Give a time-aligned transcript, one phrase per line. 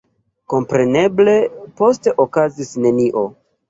[0.53, 1.37] Kompreneble
[1.83, 3.29] poste okazis nenio.